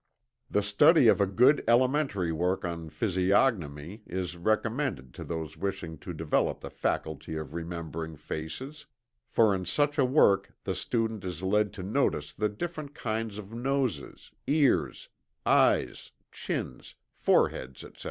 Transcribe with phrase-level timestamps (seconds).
[0.49, 6.11] The study of a good elementary work on physiognomy is recommended to those wishing to
[6.11, 8.87] develop the faculty of remembering faces,
[9.27, 13.53] for in such a work the student is led to notice the different kinds of
[13.53, 15.07] noses, ears,
[15.45, 17.99] eyes, chins, foreheads, etc.